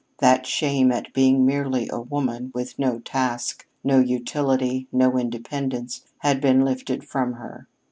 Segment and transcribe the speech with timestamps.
[0.17, 6.41] That shame at being merely a woman, with no task, no utility, no independence, had
[6.41, 7.67] been lifted from her.